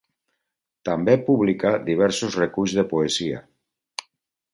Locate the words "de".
2.79-2.87